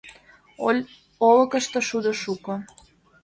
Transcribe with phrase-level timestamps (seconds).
[1.27, 2.53] Олыкышто шудо шуко